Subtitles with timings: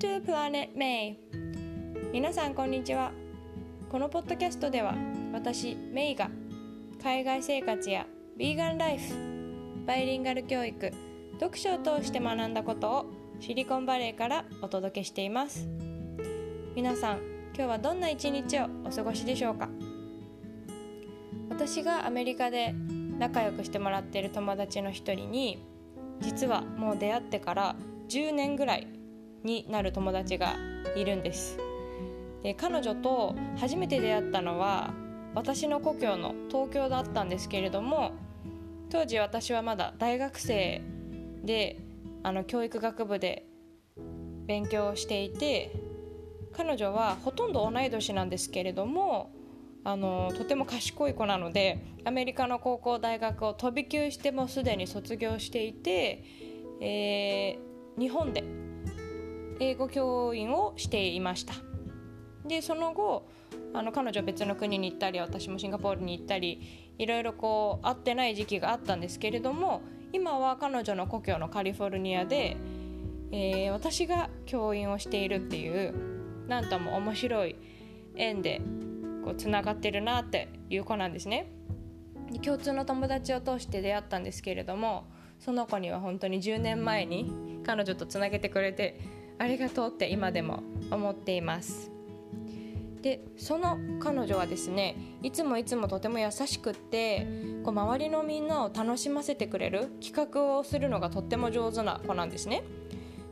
[0.00, 1.14] to Planet May
[2.10, 3.12] 皆さんこんにちは。
[3.90, 4.94] このポッドキャストでは
[5.30, 6.30] 私メイが
[7.02, 8.06] 海外生活や
[8.38, 10.90] ビーガンライフバイリンガル教育
[11.38, 13.06] 読書を通して学んだことを
[13.40, 15.68] シリコンバレーからお届けしています。
[16.74, 17.18] 皆さん
[17.54, 19.68] 今日はどんな一日をお過ごしでしょうか？
[21.50, 22.72] 私がアメリカで
[23.18, 25.62] 仲良くしてもらっている友達の一人に
[26.20, 27.76] 実はもう出会ってから
[28.08, 28.86] 10年ぐらい
[29.44, 30.56] になる友達が
[30.96, 31.58] いるんです。
[32.42, 34.92] で彼女と初めて出会ったのは
[35.34, 38.12] 私の故郷の東京だったんですけれども
[38.90, 40.82] 当時私はまだ大学生
[41.44, 41.78] で
[42.22, 43.46] あの教育学部で
[44.46, 45.70] 勉強をしていて
[46.52, 49.32] 彼女はほとんど同い年なんですけれども
[49.84, 56.24] あのとても賢い子なのでアメリカの高校大学を飛び級してもすでに卒業していて、
[56.80, 58.44] えー、日本で
[59.60, 61.54] 英語教員をしていました。
[62.46, 63.28] でその後
[63.74, 72.56] あの彼女別の国に行ったり私もシンガポールに行ったりいろいろこう会ってない時期があったんですけれども今は彼女の故郷のカリフォルニアで、
[73.30, 75.94] えー、私が教員をしているっていう
[76.48, 77.56] なんとも面白い
[78.16, 78.60] 縁で
[79.24, 81.52] こうつながってるなっていう子なんですね。
[82.42, 85.04] 共通の友達を通して出会ったんですけれども
[85.40, 89.00] その子には本当に10年前に彼女とつなげてくれて
[89.40, 91.90] ありがとうって今でも思っています。
[93.00, 97.26] でその彼女はですねいつもいつもとても優しくって
[97.64, 102.62] こう周りのみんなを楽しませてくれる企画をするのがとっても上手な子なんですね。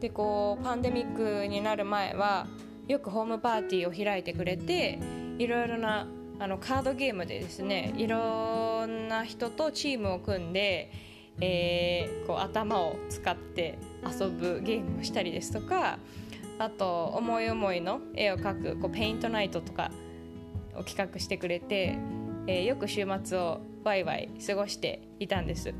[0.00, 2.46] でこうパンデミックになる前は
[2.88, 4.98] よくホームパーティーを開いてくれて
[5.38, 10.90] いろいろなあのカードゲームでですねいろんな人とチームを組んで、
[11.40, 15.98] えー、こう頭を使って遊ぶゲームをしたりですとか
[16.58, 19.90] あと思い思いの絵を描くこうペイントナイトとか
[20.74, 21.98] を企画してくれて、
[22.46, 25.72] えー、よく週末をワイワイ過ごしていたんです。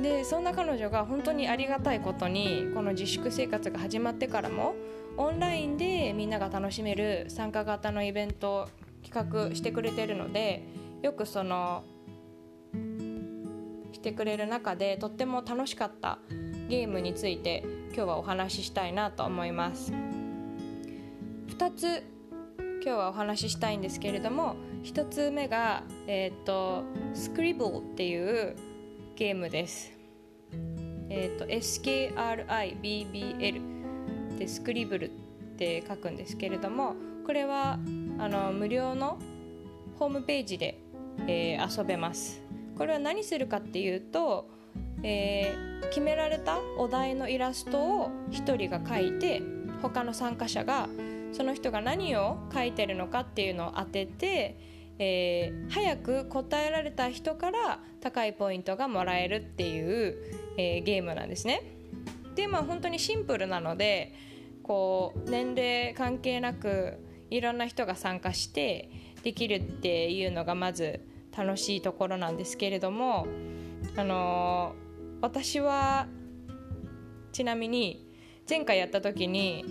[0.00, 4.76] でそんな彼女が本当にありがたいことにこの自粛生活が始まってからも
[5.16, 8.68] オンラインでみんなが楽しめる参加型のイベントを
[9.02, 10.62] 企画してくれてるので
[11.02, 11.82] よくその
[13.98, 16.20] してくれる中でとっても楽しかった
[16.68, 19.92] ゲームについて今日はお話ししたいなと思います。
[21.48, 22.04] 2つ
[22.84, 24.54] 今日はお話ししたいんですけれども
[24.84, 28.54] 1つ目が、えーと、スクリブルっていう
[29.16, 29.90] ゲームです。
[31.10, 32.38] えーと、SKRIBBL
[34.38, 35.10] でスクリブルっ
[35.56, 36.94] て書くんですけれども
[37.26, 37.80] これは
[38.18, 39.18] あの無料の
[39.98, 40.78] ホームページで、
[41.26, 42.47] えー、遊べます。
[42.78, 44.48] これは何するかっていうと、
[45.02, 49.42] えー、決められたお題のイラストを1人が描いて
[49.82, 50.88] 他の参加者が
[51.32, 54.58] その人が何を書いてるのかっていうのを当てて、
[54.98, 60.16] えー、早く答えられた人から高いポイントがもらえるっていう、
[60.56, 61.62] えー、ゲームなんですね。
[62.36, 64.14] でまあ本当にシンプルなので
[64.62, 66.98] こう年齢関係なく
[67.30, 68.88] いろんな人が参加して
[69.24, 71.00] できるっていうのがまず
[71.38, 73.28] 楽しいところなんですけれども、
[73.96, 76.08] あのー、私は
[77.30, 78.04] ちなみに
[78.50, 79.64] 前回やった時に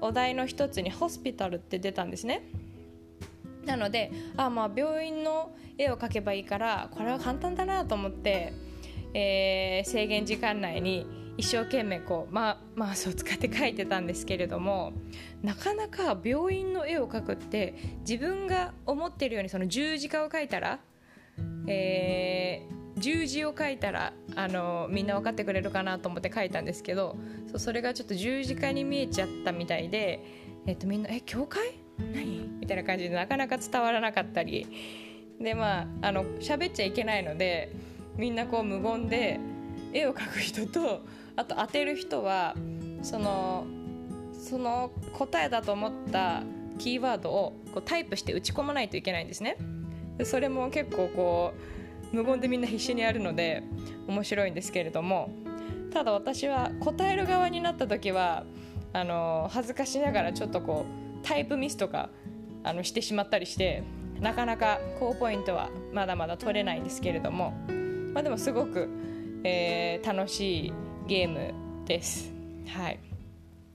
[0.00, 2.42] お題の一つに「ホスピタル」って出たんですね。
[3.64, 8.52] なのであまあ病院の絵を描けばいいからこれは簡単だなと思って、
[9.14, 11.06] えー、制限時間内に
[11.36, 14.92] 一生懸命こう、ま、マウスを使って描いてたんですけれども
[15.42, 20.80] なかなか病院の絵を描くって自分が思ってるようにその十字架を描いたら、
[21.66, 27.16] えー、十字を描いたらあのみんな分かってくれるかなと思って描いたんですけど
[27.48, 30.24] そうそれがちょっと十字架に見えちゃったみたいで、
[30.66, 31.72] えっと、みんな「え教会？
[31.98, 34.66] 何?」みたいな感じでなかなか伝わらなかったり。
[35.40, 37.72] でまああの喋っちゃいけないので
[38.16, 39.40] みんなこう無言で
[39.92, 41.02] 絵を描く人と
[41.36, 42.54] あと当てる人は
[43.02, 43.66] その
[44.32, 46.42] その答えだと思った
[46.78, 49.56] キーワードをこうタイプして打ち込まないといけないんですね。
[50.24, 51.54] それも結構こ
[52.12, 53.62] う無言でみんな必死にやるので
[54.06, 55.30] 面白いんですけれども
[55.92, 58.44] ただ私は答える側になった時は
[58.92, 60.86] あの恥ずかしながらちょっとこ
[61.22, 62.10] うタイプミスとか
[62.64, 63.82] あのしてしまったりして
[64.20, 67.52] なかなか高ポイントはまだまだ取れないんですけれども、
[68.12, 68.88] まあ、でもすごく、
[69.42, 70.72] えー、楽しい
[71.08, 71.52] ゲーム
[71.86, 72.32] です。
[72.68, 73.00] はい、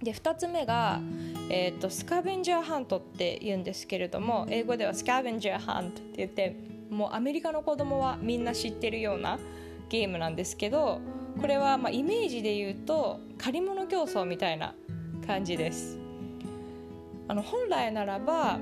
[0.02, 1.02] で2つ目が、
[1.50, 6.56] えーと、スカベンジャーハントって言うんですけれども英語ではスカベンジャーハントって言って
[6.90, 9.40] もうアメリカの子供はみんな知ってるような
[9.90, 11.00] ゲームなんですけど
[11.40, 14.74] これはまあイメージで言うと借り物競争みたいな
[15.26, 16.00] 感じです。
[17.30, 18.60] あの本来ならば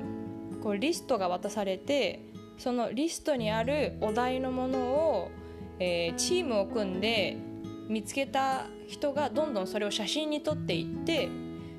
[0.64, 2.22] こうリストが渡されて
[2.58, 5.32] そのリストにあるお題のものを、
[5.80, 7.38] えー、チームを組んで
[7.88, 11.30] 見つけた人がどんどんそれを写真に撮っていって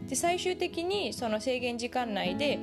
[0.09, 2.59] で最終的にその制限時間内で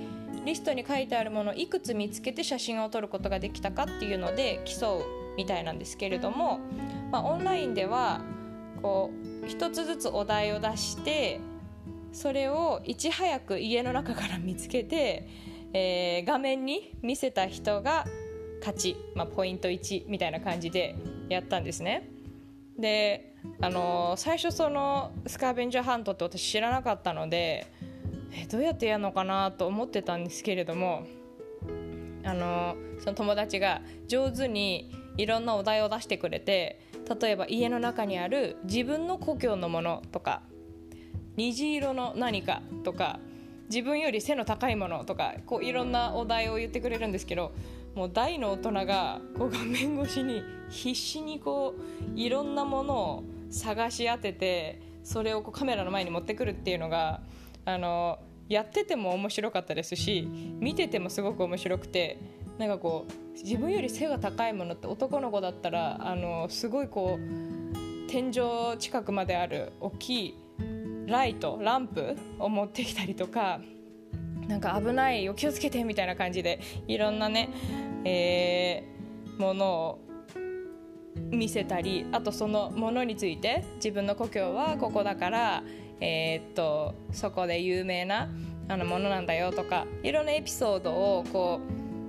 [0.46, 6.60] リストに書いてあるものをいくつ見つけて写真を撮ることができたかっていうので競うみたいなんですけれども、
[7.12, 8.22] まあ、オンラインでは
[8.82, 9.12] こ
[9.44, 11.40] う一つずつお題を出して
[12.12, 15.28] それをいち早く家の中から見つけて、
[15.74, 18.06] えー、画面に見せた人が
[18.60, 20.96] 勝ち、まあ、ポイント1みたいな感じで
[21.30, 22.10] やったんですね。
[22.78, 27.68] で、あの、最初そのスカーベンジャーハントって私知らなかったので
[28.32, 31.06] えどうやってやるのかなと思ってたんですけれども、
[32.24, 36.80] あの、その友達が上手にいろんなお題を出してくれて
[37.22, 40.42] 例えば家の中にある自分の故郷のものとか
[41.36, 43.20] 虹色の何かとか
[43.70, 47.54] 自分より背の高いものとかこういろんなお題を言ってくれるんですけど
[47.96, 51.76] もう大の大人がこう画面越しに必死にこ
[52.16, 57.22] ういろんなものを探し当ててそれをこうカメラの前に持ってくるっていうのが
[57.66, 58.20] あの
[58.50, 60.28] やってても面白かったですし
[60.60, 62.20] 見ててもすごく面白くて
[62.58, 70.38] なんかこう自分より背が高いものって男の子だったらあのすごいこう天井近くまである大きい
[71.08, 73.60] ライトランプを持ってきたりとか
[74.48, 77.50] なんか危ないよ気をつけてみたいな感じでいろんなね、
[78.06, 80.00] えー、ものを
[81.32, 85.64] 見せたりあとそのものについて自分の故郷はここだから、
[86.00, 88.30] えー、っとそこで有名な
[88.68, 91.60] あのものなんだよとかいろんなエピソードをこ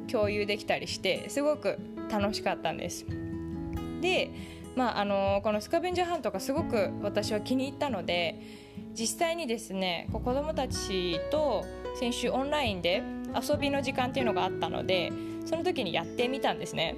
[0.07, 1.79] う共有できたりしてすごく
[2.11, 3.07] 楽しかったんです。
[4.01, 4.31] で、
[4.77, 8.41] まあ、あのこのスカベンジャーハントがすごく私は気に入ったので
[8.93, 13.03] 実際にですね子どもたちと先週オンラインで
[13.35, 15.13] 遊びの時間っていうのがあったので
[15.47, 16.97] その時にやってみたんですね。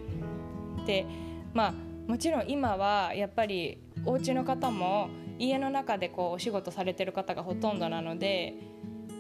[0.87, 1.07] で
[1.53, 1.75] まあ
[2.07, 5.09] もちろん今はやっぱりお家の方も
[5.39, 8.55] 家の中でこうお仕事されてる方がほとんどなので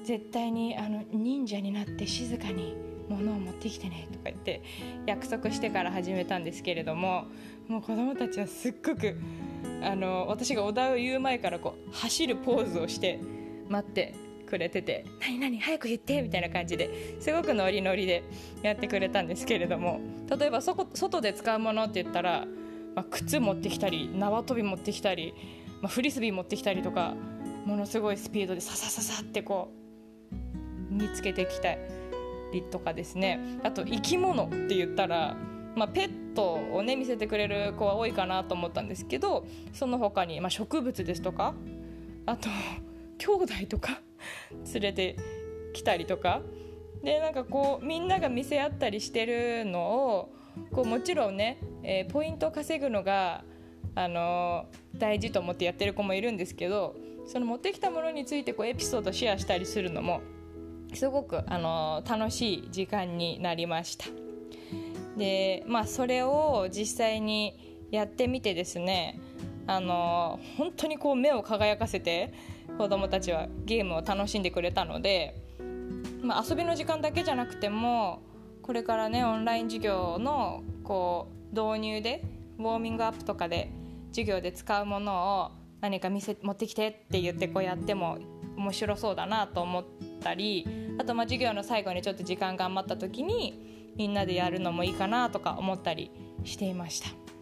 [0.05, 2.76] 絶対にあの忍者になって静かに
[3.08, 4.62] 物を持ってきてねとか言って
[5.06, 7.26] 約束してから始めたんですけれども
[7.69, 9.17] もう子供たちはすっごく
[9.82, 13.20] あの私がお題を言う前からこう走るポーズをして
[13.69, 14.14] 待って
[14.46, 18.22] くれてて「何何早く言って!」みたいな感じですごくノリノリで
[18.62, 20.00] やってくれたんですけれども
[20.38, 22.46] 例えばそこ外で使うものって言ったら、
[22.94, 25.34] まあ、靴持ってきたり縄跳び持ってきたり、
[25.82, 27.14] まあ、フリスビー持ってきたりとか
[27.64, 29.72] ものすごいスピードでささささってこ
[30.90, 31.75] う見つけてきた
[32.52, 35.37] りとかですねあと生き物って言ったら
[35.76, 41.54] まあ、ペットをね見せてくれる子は多いかなと思ったんですけどその他にまに、あ、植物ですとか
[42.25, 42.48] あと
[43.19, 44.00] 兄弟とか
[44.73, 45.17] 連れて
[45.73, 46.43] きたりとか
[47.02, 50.32] でなんかこうみんなが見せ合ったりしてるのを
[50.73, 53.44] こうもちろんね、えー、ポイントを稼ぐのが、
[53.94, 56.96] あのー、大事と思ってやってる子もいるんですけど
[57.26, 60.23] その持ってきたものについてこうエピソードシェアしたりするのも
[60.94, 64.06] すごく、あのー、楽しい時間になりました。
[65.17, 69.19] でまあそれを実際にやってみてですね
[69.67, 72.32] あの本当にこう目を輝かせて
[72.77, 75.41] 子どもたちはゲームを楽しんでくれたので、
[76.23, 78.23] まあ、遊びの時間だけじゃなくても
[78.63, 82.25] これからねオンライン授業のこう導入で
[82.59, 83.71] ウォーミングアップとかで
[84.11, 88.19] 授業で使うものを何か見せ持ってきてって言ってこうやっても
[88.56, 89.85] 面白そうだなと思っ
[90.21, 90.67] たり
[90.99, 96.11] あとまあ授業の最後にちょっと時間が余った時にみんなでやるのもいいかなとか思ったり
[96.45, 97.35] していました。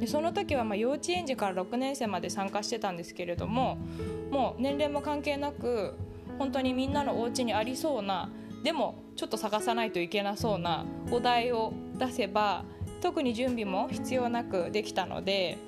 [0.00, 3.78] でその時はま幼稚園児から6年生まで参加してたんですけれども
[4.30, 5.94] もう年齢も関係なく
[6.38, 8.30] 本当にみんなのお家にありそうな
[8.62, 12.64] でもちょっと探さないといけなそうなお題を出せば
[13.00, 15.58] 特に準備も必要なくできたので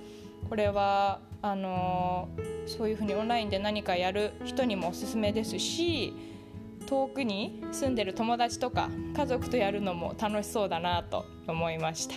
[0.49, 6.12] これはあのー、そういうふうにオンラインで何かやる人にもおすすめですし
[6.87, 12.17] 遠くに住んでる友達とか家族とやるのも楽しそうだなと思いました、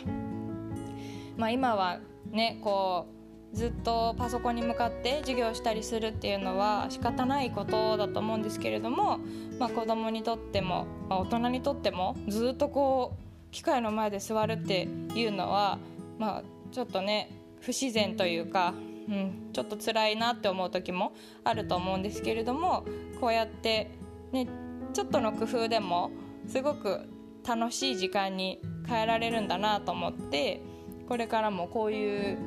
[1.38, 2.00] まあ、今は
[2.32, 3.24] ねこう
[3.56, 9.20] ずっとパソコンに向かって授業したりするっていうのは仕方ないことだと思うんですけれども、
[9.60, 15.78] まあ、子供にとっても、まあ、大人にとってもずっとこう機械の前で座るっていうのは、
[16.18, 17.30] まあ、ちょっとね
[17.62, 18.74] 不自然というか、
[19.08, 21.14] うん、ちょっと辛いなって思う時も
[21.44, 22.84] あると思うんですけれども
[23.22, 23.92] こうやって
[24.32, 24.48] ね
[24.94, 26.12] ちょっとの工夫でも
[26.48, 27.02] すごく
[27.48, 30.62] 楽しい時間に変えられるんだなと思って
[31.08, 32.38] これからもこういう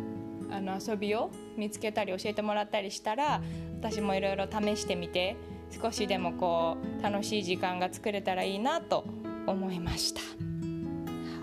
[0.51, 3.43] あの遊びを見つけたり教えてもらったりしたら
[3.81, 5.37] 私もいろいろ試してみて
[5.71, 9.05] 少しでもこう楽しい時間が作れたらいいなと
[9.47, 10.21] 思いました。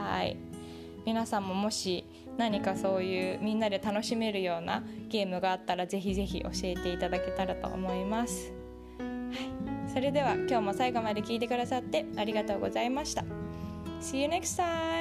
[0.01, 0.37] はい。
[1.05, 2.05] 皆さんももし
[2.37, 8.53] 何かそういうみんなで楽しめるようなゲームがあったらぜひぜひ教えていただけたらと思います、
[8.99, 9.05] は
[9.87, 13.23] い、それでは今日も最後まで聞いてくださってありがとうございました。
[14.01, 14.92] See you next time!